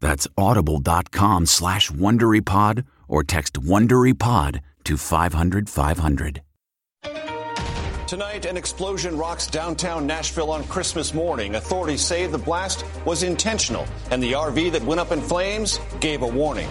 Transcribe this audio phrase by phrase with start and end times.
[0.00, 6.42] That's audible.com slash WonderyPod or text WonderyPod to 500 500.
[8.06, 11.54] Tonight, an explosion rocks downtown Nashville on Christmas morning.
[11.54, 16.22] Authorities say the blast was intentional, and the RV that went up in flames gave
[16.22, 16.68] a warning.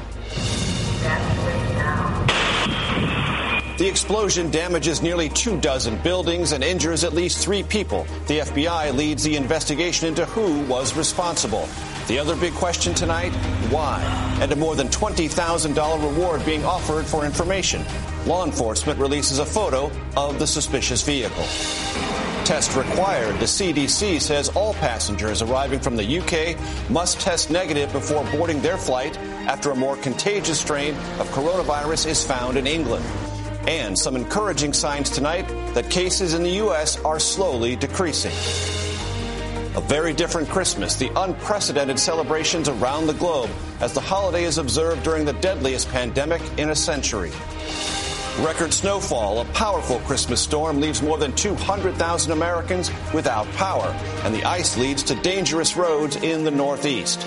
[3.78, 8.04] The explosion damages nearly two dozen buildings and injures at least three people.
[8.28, 11.70] The FBI leads the investigation into who was responsible.
[12.10, 13.30] The other big question tonight
[13.70, 14.02] why?
[14.42, 17.86] And a more than $20,000 reward being offered for information.
[18.26, 21.44] Law enforcement releases a photo of the suspicious vehicle.
[22.46, 23.36] Test required.
[23.36, 26.58] The CDC says all passengers arriving from the UK
[26.90, 29.16] must test negative before boarding their flight
[29.46, 33.06] after a more contagious strain of coronavirus is found in England.
[33.68, 37.00] And some encouraging signs tonight that cases in the U.S.
[37.02, 38.89] are slowly decreasing.
[39.80, 45.04] A very different Christmas, the unprecedented celebrations around the globe as the holiday is observed
[45.04, 47.32] during the deadliest pandemic in a century.
[48.40, 53.96] Record snowfall, a powerful Christmas storm leaves more than 200,000 Americans without power,
[54.26, 57.26] and the ice leads to dangerous roads in the Northeast.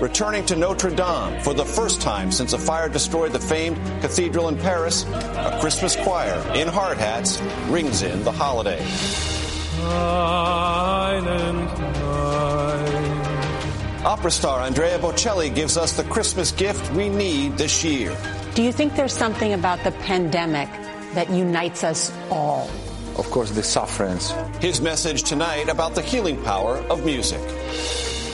[0.00, 4.46] Returning to Notre Dame for the first time since a fire destroyed the famed cathedral
[4.48, 8.80] in Paris, a Christmas choir in hard hats rings in the holiday.
[14.26, 18.16] Opera star Andrea Bocelli gives us the Christmas gift we need this year.
[18.54, 20.68] Do you think there's something about the pandemic
[21.14, 22.70] that unites us all?
[23.18, 24.32] Of course, the sufferance.
[24.60, 27.40] His message tonight about the healing power of music.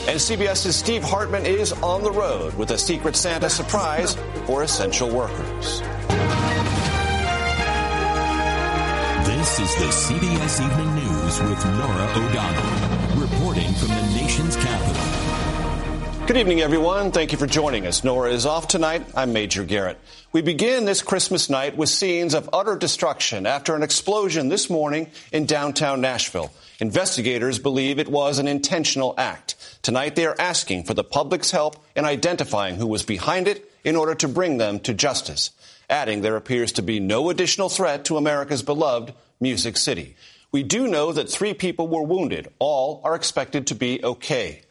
[0.07, 4.15] And CBS's Steve Hartman is on the road with a Secret Santa surprise
[4.45, 5.81] for essential workers.
[9.43, 16.25] This is the CBS Evening News with Norah O'Donnell, reporting from the nation's capital.
[16.25, 17.11] Good evening, everyone.
[17.11, 18.05] Thank you for joining us.
[18.05, 19.05] Norah is off tonight.
[19.13, 19.99] I'm Major Garrett.
[20.31, 25.11] We begin this Christmas night with scenes of utter destruction after an explosion this morning
[25.33, 26.49] in downtown Nashville.
[26.79, 29.57] Investigators believe it was an intentional act.
[29.81, 33.97] Tonight, they are asking for the public's help in identifying who was behind it in
[33.97, 35.51] order to bring them to justice,
[35.89, 40.15] adding there appears to be no additional threat to America's beloved Music City.
[40.51, 42.47] We do know that three people were wounded.
[42.59, 44.61] All are expected to be okay.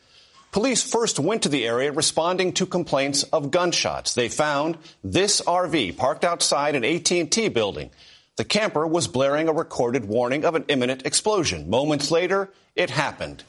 [0.52, 4.14] Police first went to the area responding to complaints of gunshots.
[4.14, 7.90] They found this RV parked outside an AT&T building.
[8.36, 11.70] The camper was blaring a recorded warning of an imminent explosion.
[11.70, 13.44] Moments later, it happened.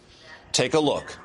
[0.54, 1.18] Take a look.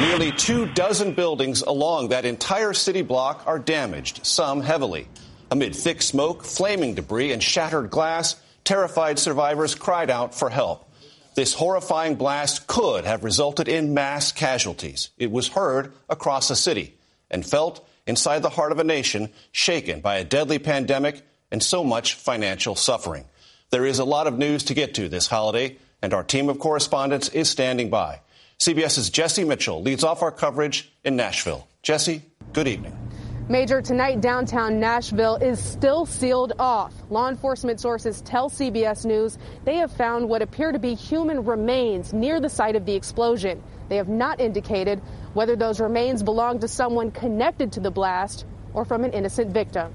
[0.00, 5.06] Nearly two dozen buildings along that entire city block are damaged, some heavily.
[5.50, 10.90] Amid thick smoke, flaming debris, and shattered glass, terrified survivors cried out for help.
[11.34, 15.10] This horrifying blast could have resulted in mass casualties.
[15.16, 16.94] It was heard across the city
[17.30, 21.84] and felt inside the heart of a nation shaken by a deadly pandemic and so
[21.84, 23.24] much financial suffering.
[23.70, 26.58] There is a lot of news to get to this holiday, and our team of
[26.58, 28.20] correspondents is standing by.
[28.58, 31.68] CBS's Jesse Mitchell leads off our coverage in Nashville.
[31.82, 32.22] Jesse,
[32.52, 33.05] good evening.
[33.48, 36.92] Major, tonight downtown Nashville is still sealed off.
[37.10, 42.12] Law enforcement sources tell CBS News they have found what appear to be human remains
[42.12, 43.62] near the site of the explosion.
[43.88, 45.00] They have not indicated
[45.32, 49.94] whether those remains belong to someone connected to the blast or from an innocent victim.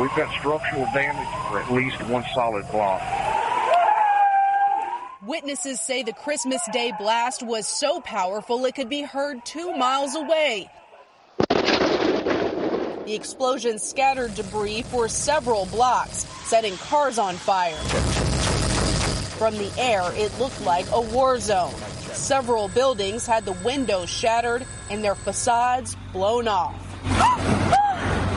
[0.00, 3.02] We've got structural damage for at least one solid block.
[5.26, 10.14] Witnesses say the Christmas Day blast was so powerful it could be heard two miles
[10.14, 10.70] away.
[11.50, 17.76] The explosion scattered debris for several blocks, setting cars on fire.
[19.36, 21.74] From the air, it looked like a war zone.
[22.14, 26.74] Several buildings had the windows shattered and their facades blown off.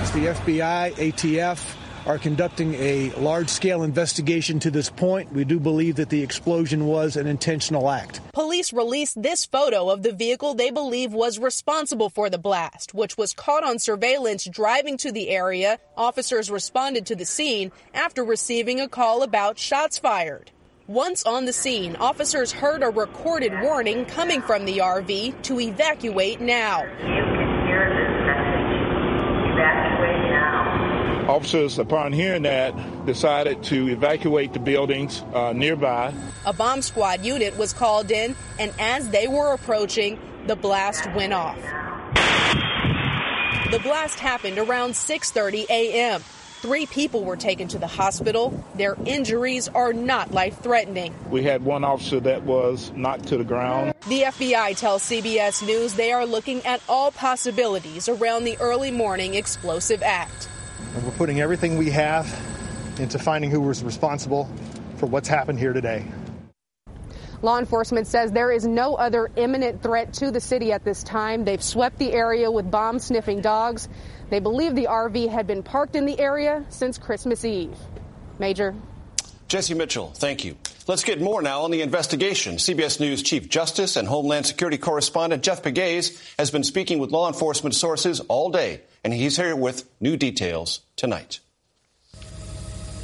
[0.01, 5.31] It's The FBI, ATF, are conducting a large scale investigation to this point.
[5.31, 8.21] We do believe that the explosion was an intentional act.
[8.33, 13.17] Police released this photo of the vehicle they believe was responsible for the blast, which
[13.17, 15.79] was caught on surveillance driving to the area.
[15.97, 20.51] Officers responded to the scene after receiving a call about shots fired.
[20.87, 26.41] Once on the scene, officers heard a recorded warning coming from the RV to evacuate
[26.41, 27.32] now.
[31.27, 32.73] Officers, upon hearing that,
[33.05, 36.13] decided to evacuate the buildings uh, nearby.
[36.45, 41.31] A bomb squad unit was called in, and as they were approaching, the blast went
[41.31, 41.57] off.
[43.71, 46.21] The blast happened around 6:30 a.m.
[46.61, 48.63] Three people were taken to the hospital.
[48.75, 51.13] Their injuries are not life-threatening.
[51.29, 53.93] We had one officer that was knocked to the ground.
[54.07, 59.33] The FBI tells CBS News they are looking at all possibilities around the early morning
[59.33, 60.47] explosive act.
[60.95, 62.27] And we're putting everything we have
[62.99, 64.49] into finding who was responsible
[64.97, 66.05] for what's happened here today.
[67.41, 71.43] Law enforcement says there is no other imminent threat to the city at this time.
[71.43, 73.89] They've swept the area with bomb sniffing dogs.
[74.29, 77.77] They believe the RV had been parked in the area since Christmas Eve.
[78.39, 78.73] Major.
[79.49, 80.55] Jesse Mitchell, thank you.
[80.85, 82.55] Let's get more now on the investigation.
[82.55, 87.29] CBS News Chief Justice and Homeland Security correspondent Jeff Pegues has been speaking with law
[87.29, 91.39] enforcement sources all day and he's here with new details tonight.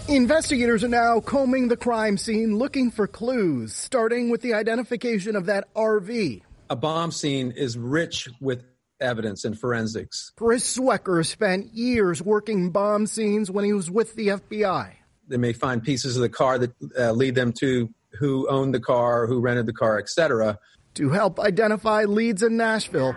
[0.10, 5.46] Investigators are now combing the crime scene looking for clues, starting with the identification of
[5.46, 6.42] that RV.
[6.70, 8.64] A bomb scene is rich with
[9.00, 10.31] evidence and forensics.
[10.36, 14.99] Chris Swecker spent years working bomb scenes when he was with the FBI.
[15.30, 17.90] They may find pieces of the car that uh, lead them to
[18.20, 20.58] who owned the car, who rented the car, etc.
[20.96, 23.16] To help identify leads in Nashville,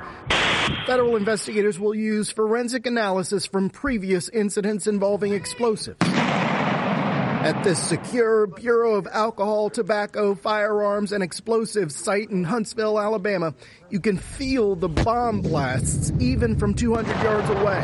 [0.86, 5.98] Federal investigators will use forensic analysis from previous incidents involving explosives.
[6.02, 13.54] At this secure Bureau of Alcohol, Tobacco, Firearms, and Explosives site in Huntsville, Alabama,
[13.90, 17.80] you can feel the bomb blasts even from 200 yards away.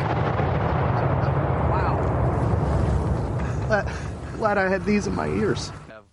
[1.71, 1.97] Wow.
[3.67, 3.89] Glad,
[4.39, 5.71] glad I had these in my ears.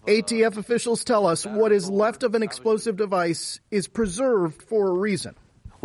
[0.07, 4.93] ATF officials tell us what is left of an explosive device is preserved for a
[4.93, 5.35] reason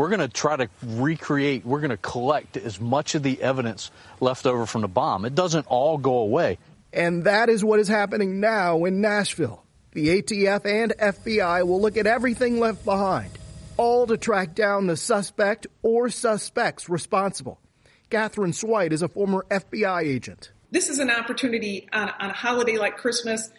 [0.00, 3.90] we're going to try to recreate, we're going to collect as much of the evidence
[4.18, 5.26] left over from the bomb.
[5.26, 6.56] It doesn't all go away.
[6.90, 9.62] And that is what is happening now in Nashville.
[9.92, 13.30] The ATF and FBI will look at everything left behind,
[13.76, 17.60] all to track down the suspect or suspects responsible.
[18.08, 20.50] Katherine Schweit is a former FBI agent.
[20.70, 23.50] This is an opportunity on, on a holiday like Christmas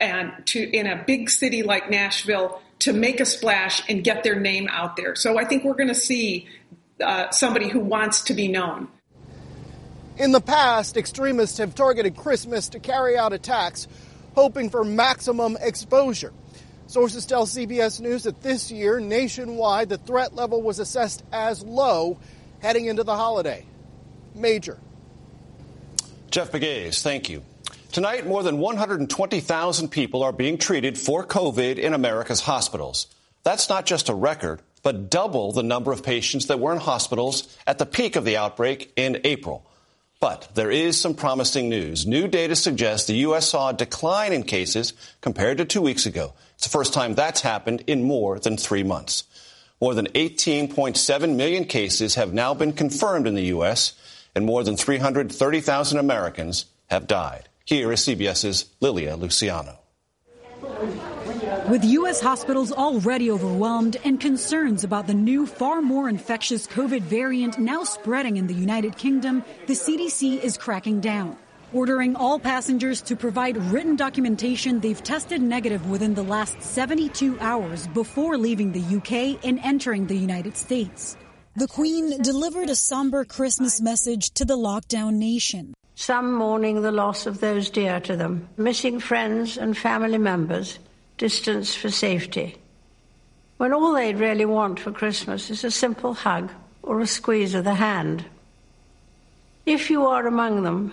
[0.00, 4.38] and to in a big city like Nashville to make a splash and get their
[4.38, 5.14] name out there.
[5.14, 6.46] So I think we're going to see
[7.00, 8.88] uh, somebody who wants to be known.
[10.18, 13.86] In the past, extremists have targeted Christmas to carry out attacks,
[14.34, 16.32] hoping for maximum exposure.
[16.86, 22.18] Sources tell CBS News that this year, nationwide, the threat level was assessed as low
[22.60, 23.66] heading into the holiday.
[24.34, 24.78] Major.
[26.36, 27.42] Jeff Pegues, thank you.
[27.92, 33.06] Tonight, more than 120,000 people are being treated for COVID in America's hospitals.
[33.42, 37.56] That's not just a record, but double the number of patients that were in hospitals
[37.66, 39.66] at the peak of the outbreak in April.
[40.20, 42.06] But there is some promising news.
[42.06, 43.48] New data suggests the U.S.
[43.48, 46.34] saw a decline in cases compared to two weeks ago.
[46.56, 49.24] It's the first time that's happened in more than three months.
[49.80, 53.94] More than 18.7 million cases have now been confirmed in the U.S.,
[54.36, 57.48] and more than 330,000 Americans have died.
[57.64, 59.80] Here is CBS's Lilia Luciano.
[61.68, 62.20] With U.S.
[62.20, 68.36] hospitals already overwhelmed and concerns about the new, far more infectious COVID variant now spreading
[68.36, 71.36] in the United Kingdom, the CDC is cracking down.
[71.72, 77.86] ordering all passengers to provide written documentation they've tested negative within the last 72 hours
[77.88, 81.16] before leaving the UK and entering the United States.
[81.56, 85.72] The Queen delivered a somber Christmas message to the lockdown nation.
[85.94, 90.78] Some mourning the loss of those dear to them, missing friends and family members,
[91.16, 92.56] distanced for safety.
[93.56, 97.64] When all they'd really want for Christmas is a simple hug or a squeeze of
[97.64, 98.26] the hand.
[99.64, 100.92] If you are among them,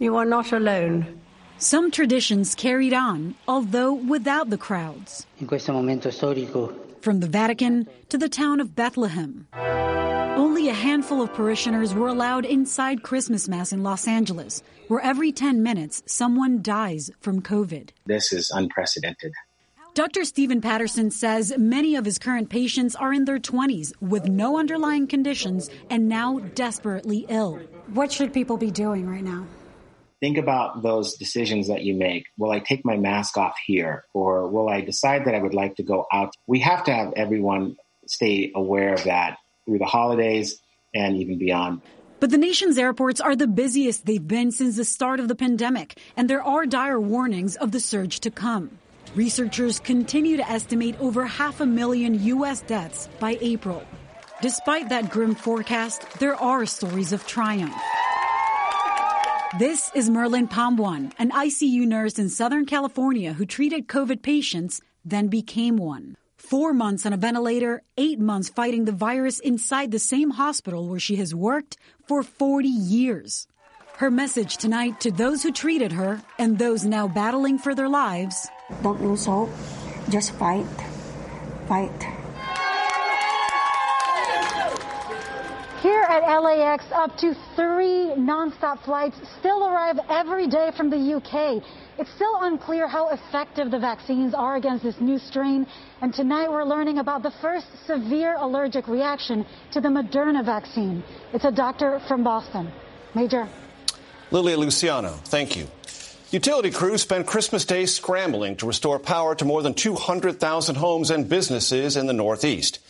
[0.00, 1.20] you are not alone.
[1.58, 5.26] Some traditions carried on, although without the crowds.
[5.38, 9.46] In questo momento storico from the Vatican to the town of Bethlehem.
[9.54, 15.32] Only a handful of parishioners were allowed inside Christmas Mass in Los Angeles, where every
[15.32, 17.90] 10 minutes someone dies from COVID.
[18.06, 19.32] This is unprecedented.
[19.94, 20.24] Dr.
[20.24, 25.06] Stephen Patterson says many of his current patients are in their 20s with no underlying
[25.06, 27.60] conditions and now desperately ill.
[27.92, 29.46] What should people be doing right now?
[30.22, 32.26] Think about those decisions that you make.
[32.38, 34.04] Will I take my mask off here?
[34.14, 36.32] Or will I decide that I would like to go out?
[36.46, 37.74] We have to have everyone
[38.06, 40.60] stay aware of that through the holidays
[40.94, 41.82] and even beyond.
[42.20, 45.98] But the nation's airports are the busiest they've been since the start of the pandemic,
[46.16, 48.78] and there are dire warnings of the surge to come.
[49.16, 52.62] Researchers continue to estimate over half a million U.S.
[52.62, 53.82] deaths by April.
[54.40, 57.74] Despite that grim forecast, there are stories of triumph.
[59.58, 65.28] This is Merlin Pambuan, an ICU nurse in Southern California who treated COVID patients, then
[65.28, 66.16] became one.
[66.38, 70.98] Four months on a ventilator, eight months fighting the virus inside the same hospital where
[70.98, 73.46] she has worked for 40 years.
[73.98, 78.48] Her message tonight to those who treated her and those now battling for their lives.
[78.82, 79.50] Don't lose hope.
[80.08, 80.64] Just fight.
[81.68, 82.21] Fight.
[86.12, 91.64] At LAX, up to three nonstop flights still arrive every day from the UK.
[91.98, 95.66] It's still unclear how effective the vaccines are against this new strain.
[96.02, 101.02] And tonight we're learning about the first severe allergic reaction to the Moderna vaccine.
[101.32, 102.70] It's a doctor from Boston.
[103.14, 103.48] Major.
[104.30, 105.66] Lilia Luciano, thank you.
[106.30, 111.28] Utility crews spent Christmas Day scrambling to restore power to more than 200,000 homes and
[111.28, 112.80] businesses in the Northeast.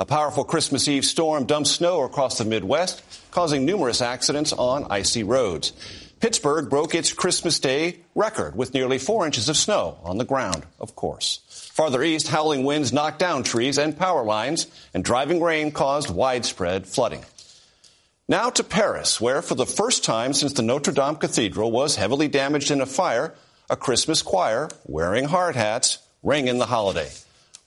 [0.00, 5.22] A powerful Christmas Eve storm dumped snow across the Midwest, causing numerous accidents on icy
[5.22, 5.72] roads.
[6.18, 10.64] Pittsburgh broke its Christmas Day record with nearly four inches of snow on the ground,
[10.80, 11.40] of course.
[11.72, 16.86] Farther east, howling winds knocked down trees and power lines, and driving rain caused widespread
[16.86, 17.24] flooding.
[18.28, 22.28] Now to Paris, where for the first time since the Notre Dame Cathedral was heavily
[22.28, 23.34] damaged in a fire,
[23.68, 27.10] a Christmas choir, wearing hard hats, rang in the holiday.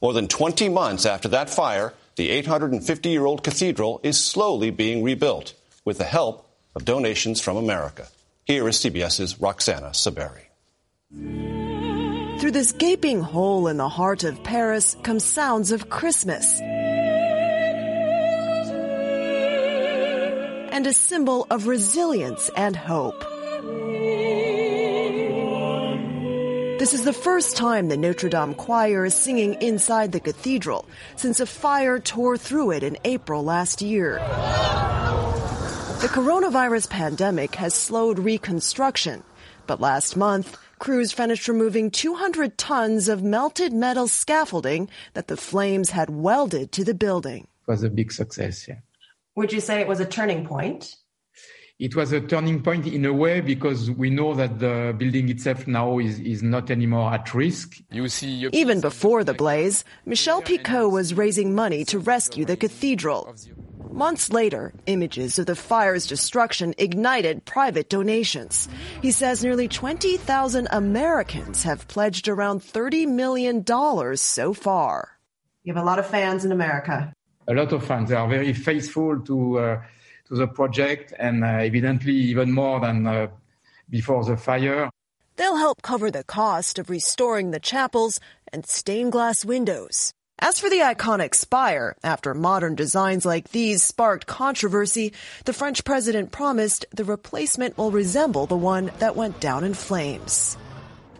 [0.01, 5.03] More than 20 months after that fire, the 850 year old cathedral is slowly being
[5.03, 5.53] rebuilt
[5.83, 8.07] with the help of donations from America.
[8.45, 10.43] Here is CBS's Roxana Saberi.
[12.39, 16.59] Through this gaping hole in the heart of Paris come sounds of Christmas.
[20.71, 23.23] And a symbol of resilience and hope.
[26.85, 31.39] This is the first time the Notre Dame choir is singing inside the cathedral since
[31.39, 34.19] a fire tore through it in April last year.
[35.99, 39.23] The coronavirus pandemic has slowed reconstruction,
[39.65, 45.89] but last month, crews finished removing 200 tons of melted metal scaffolding that the flames
[45.89, 47.47] had welded to the building.
[47.67, 48.81] It was a big success, yeah.
[49.33, 50.95] Would you say it was a turning point?
[51.77, 55.67] It was a turning point in a way because we know that the building itself
[55.67, 57.81] now is, is not anymore at risk.
[57.91, 63.35] Even before the blaze, Michel Picaud was raising money to rescue the cathedral.
[63.91, 68.69] Months later, images of the fire's destruction ignited private donations.
[69.01, 73.65] He says nearly 20,000 Americans have pledged around $30 million
[74.15, 75.19] so far.
[75.63, 77.11] You have a lot of fans in America.
[77.49, 78.09] A lot of fans.
[78.09, 79.81] They are very faithful to uh,
[80.27, 83.27] to the project and uh, evidently even more than uh,
[83.89, 84.89] before the fire.
[85.37, 88.19] They'll help cover the cost of restoring the chapels
[88.51, 90.13] and stained glass windows.
[90.39, 95.13] As for the iconic spire, after modern designs like these sparked controversy,
[95.45, 100.57] the French president promised the replacement will resemble the one that went down in flames.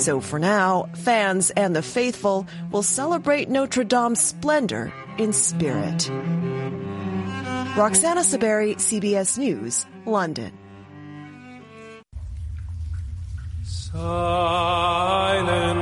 [0.00, 6.08] So for now, fans and the faithful will celebrate Notre Dame's splendor in spirit.
[7.76, 10.52] Roxana Saberi, CBS News, London.
[13.62, 15.79] Silent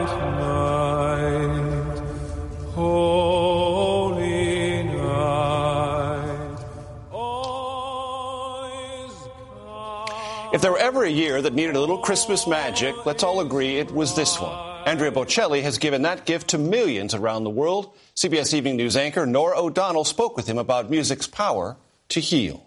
[10.58, 13.76] If there were ever a year that needed a little Christmas magic, let's all agree
[13.76, 14.52] it was this one.
[14.88, 17.92] Andrea Bocelli has given that gift to millions around the world.
[18.16, 21.76] CBS Evening News anchor Norah O'Donnell spoke with him about music's power
[22.08, 22.66] to heal.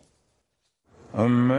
[1.13, 1.49] Amazing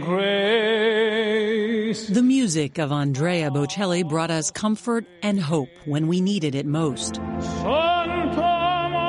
[0.00, 2.08] grace.
[2.08, 7.18] The music of Andrea Bocelli brought us comfort and hope when we needed it most.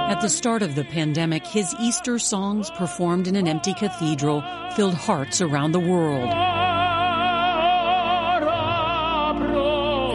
[0.05, 4.43] At the start of the pandemic, his Easter songs performed in an empty cathedral
[4.75, 6.29] filled hearts around the world.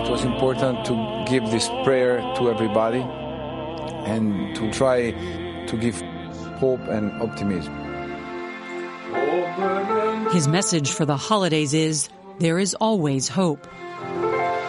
[0.04, 5.10] It was important to give this prayer to everybody and to try
[5.66, 6.00] to give
[6.60, 7.74] hope and optimism.
[10.32, 13.66] His message for the holidays is there is always hope.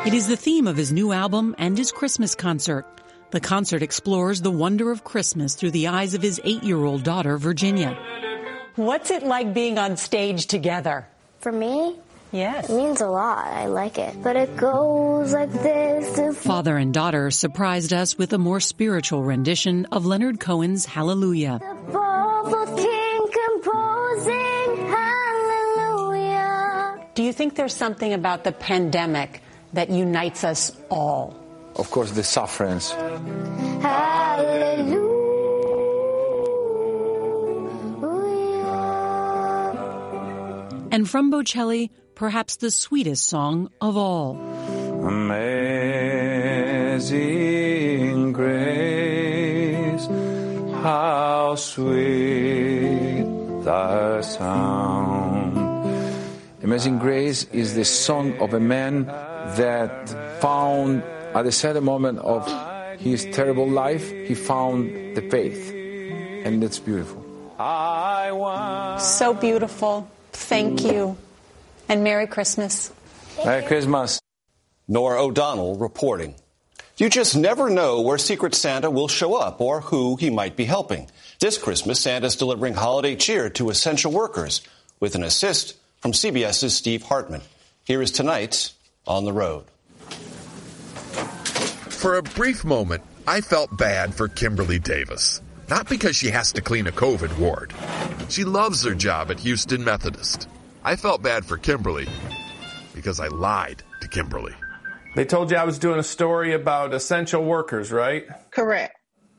[0.05, 2.85] It is the theme of his new album and his Christmas concert.
[3.31, 7.03] The concert explores the wonder of Christmas through the eyes of his eight year old
[7.03, 7.97] daughter, Virginia.
[8.75, 11.07] What's it like being on stage together?
[11.39, 11.95] For me,
[12.31, 12.69] Yes.
[12.69, 13.47] it means a lot.
[13.47, 14.21] I like it.
[14.23, 16.37] But it goes like this.
[16.43, 21.59] Father and daughter surprised us with a more spiritual rendition of Leonard Cohen's Hallelujah.
[21.91, 26.99] Powerful King composing hallelujah.
[27.15, 29.41] Do you think there's something about the pandemic
[29.73, 31.35] that unites us all?
[31.75, 32.93] Of course, the sufferance.
[40.91, 44.37] And from Bocelli, perhaps the sweetest song of all.
[45.05, 45.53] Amazing
[48.33, 50.07] grace,
[50.81, 53.23] how sweet
[53.63, 55.57] the sound.
[56.61, 60.09] Amazing Grace is the song of a man that
[60.41, 61.01] found,
[61.35, 62.47] at the sad moment of
[62.99, 65.71] his terrible life, he found the faith.
[66.45, 67.23] And that's beautiful.
[68.99, 70.09] So beautiful.
[70.31, 71.17] Thank you.
[71.87, 72.91] And Merry Christmas.
[73.43, 74.21] Merry Christmas.
[74.87, 76.35] Norah O'Donnell reporting.
[76.97, 80.65] You just never know where Secret Santa will show up or who he might be
[80.65, 81.09] helping.
[81.39, 84.61] This Christmas, Santa's delivering holiday cheer to essential workers
[84.99, 87.41] with an assist from CBS's Steve Hartman.
[87.85, 88.73] Here is tonight's
[89.07, 89.63] On the Road.
[91.99, 95.41] For a brief moment, I felt bad for Kimberly Davis.
[95.69, 97.73] Not because she has to clean a COVID ward.
[98.29, 100.47] She loves her job at Houston Methodist.
[100.81, 102.07] I felt bad for Kimberly
[102.95, 104.53] because I lied to Kimberly.
[105.17, 108.25] They told you I was doing a story about essential workers, right?
[108.49, 108.95] Correct.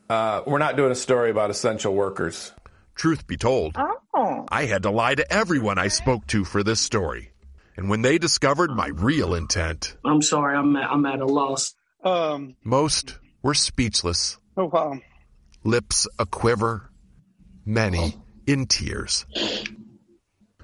[0.07, 2.51] Uh, we're not doing a story about essential workers.
[2.93, 3.75] Truth be told,
[4.13, 4.45] Oh.
[4.51, 7.31] I had to lie to everyone I spoke to for this story.
[7.75, 11.73] And when they discovered my real intent, I'm sorry, I'm at, I'm at a loss.
[12.03, 12.55] Um.
[12.63, 14.99] most were speechless, Oh wow.
[15.63, 16.89] lips a quiver,
[17.65, 19.25] many in tears.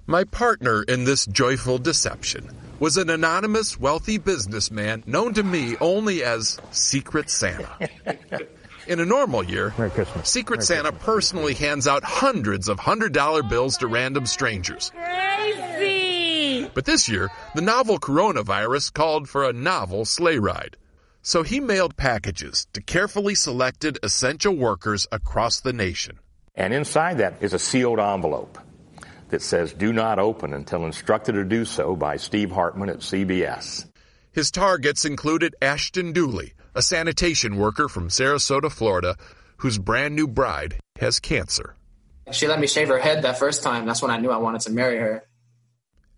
[0.06, 6.24] My partner in this joyful deception was an anonymous wealthy businessman known to me only
[6.24, 7.90] as Secret Santa.
[8.88, 9.74] In a normal year,
[10.24, 14.94] Secret Santa personally hands out hundreds of $100 bills to random strangers.
[14.96, 16.72] Crazy.
[16.74, 20.78] But this year, the novel coronavirus called for a novel sleigh ride.
[21.28, 26.20] So he mailed packages to carefully selected essential workers across the nation.
[26.56, 28.58] And inside that is a sealed envelope
[29.28, 33.86] that says, Do not open until instructed to do so by Steve Hartman at CBS.
[34.32, 39.18] His targets included Ashton Dooley, a sanitation worker from Sarasota, Florida,
[39.58, 41.76] whose brand new bride has cancer.
[42.32, 43.86] She let me shave her head that first time.
[43.86, 45.26] That's when I knew I wanted to marry her.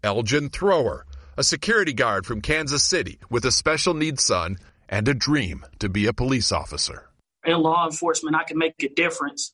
[0.03, 5.13] Elgin Thrower, a security guard from Kansas City with a special needs son and a
[5.13, 7.09] dream to be a police officer.
[7.45, 9.53] In law enforcement, I can make a difference.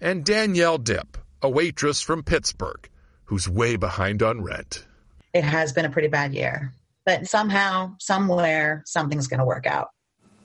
[0.00, 2.88] And Danielle Dipp, a waitress from Pittsburgh,
[3.24, 4.86] who's way behind on rent.
[5.32, 6.72] It has been a pretty bad year,
[7.04, 9.88] but somehow, somewhere, something's going to work out.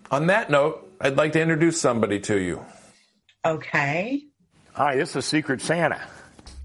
[0.10, 2.66] On that note, I'd like to introduce somebody to you.
[3.46, 4.24] Okay.
[4.74, 6.02] Hi, this is Secret Santa.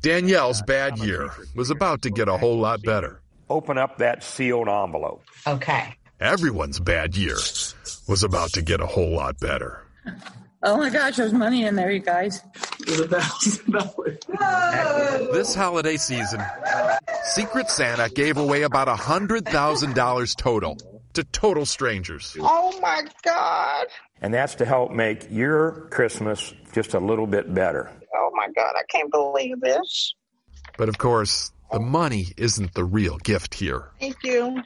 [0.02, 3.20] Danielle's bad year was about to get a whole lot better.
[3.48, 5.22] Open up that sealed envelope.
[5.46, 5.94] Okay.
[6.20, 7.36] Everyone's bad year
[8.08, 9.82] was about to get a whole lot better.
[10.62, 12.42] Oh my gosh, there's money in there, you guys.
[15.32, 16.42] This holiday season,
[17.24, 20.76] Secret Santa gave away about $100,000 total
[21.12, 22.36] to total strangers.
[22.40, 23.86] Oh my God.
[24.22, 27.90] And that's to help make your Christmas just a little bit better.
[28.14, 30.14] Oh my God, I can't believe this.
[30.78, 33.90] But of course, the money isn't the real gift here.
[34.00, 34.62] Thank you.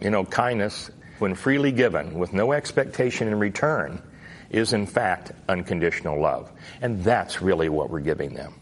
[0.00, 4.02] You know, kindness, when freely given with no expectation in return,
[4.50, 6.50] is in fact unconditional love.
[6.80, 8.54] And that's really what we're giving them.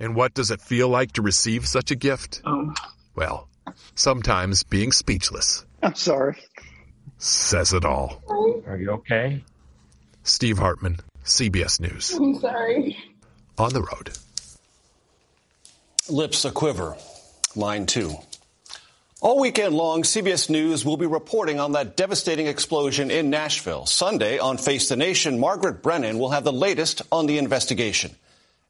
[0.00, 2.40] And what does it feel like to receive such a gift?
[2.44, 2.74] Um,
[3.14, 3.48] Well,
[3.94, 6.36] sometimes being speechless I'm sorry.
[7.18, 8.22] says it all.
[8.66, 9.44] Are you okay?
[10.24, 12.10] Steve Hartman, CBS News.
[12.12, 12.96] I'm sorry.
[13.58, 14.10] On the road.
[16.08, 16.96] Lips a quiver.
[17.54, 18.14] Line two.
[19.24, 23.86] All weekend long, CBS News will be reporting on that devastating explosion in Nashville.
[23.86, 28.14] Sunday on Face the Nation, Margaret Brennan will have the latest on the investigation.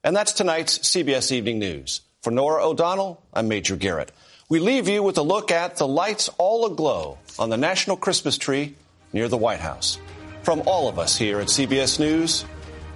[0.05, 2.03] And that's tonight's CBS Evening News.
[2.23, 4.13] For Norah O'Donnell, I'm Major Garrett.
[4.49, 8.39] We leave you with a look at the lights all aglow on the national Christmas
[8.39, 8.77] tree
[9.13, 9.99] near the White House.
[10.45, 12.45] From all of us here at CBS News,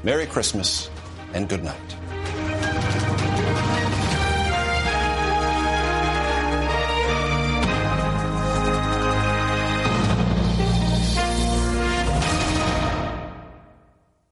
[0.04, 0.88] Merry Christmas
[1.34, 1.97] and good night.